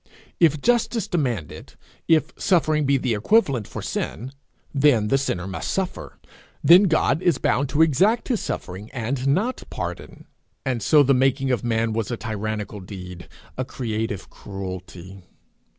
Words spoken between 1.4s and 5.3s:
it, if suffering be the equivalent for sin, then the